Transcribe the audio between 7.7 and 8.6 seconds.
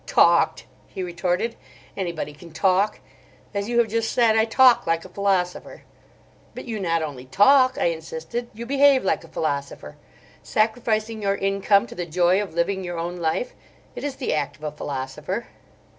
I insisted,